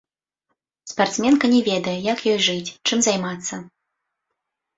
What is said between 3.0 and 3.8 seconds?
займацца.